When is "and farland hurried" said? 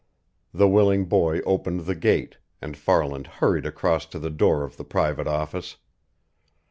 2.59-3.67